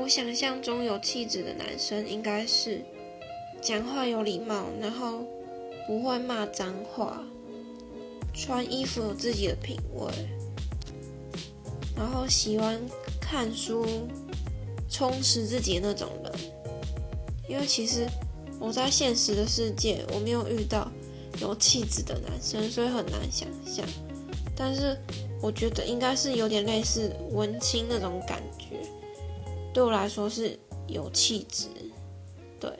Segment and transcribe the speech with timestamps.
[0.00, 2.80] 我想象中有气质的男生应该是
[3.60, 5.26] 讲话有礼貌，然后
[5.86, 7.22] 不会骂脏话，
[8.32, 10.10] 穿衣服有自己的品味，
[11.94, 12.80] 然后喜欢
[13.20, 13.84] 看书，
[14.88, 16.32] 充实自己的那种人。
[17.46, 18.06] 因为其实
[18.58, 20.90] 我在现实的世界我没有遇到
[21.42, 23.84] 有气质的男生，所以很难想象。
[24.56, 24.96] 但是
[25.42, 28.80] 我觉得应该是有点类似文青那种感觉，
[29.72, 31.68] 对我来说是有气质，
[32.58, 32.70] 对。